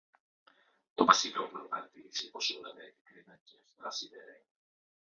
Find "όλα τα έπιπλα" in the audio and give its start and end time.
2.57-3.19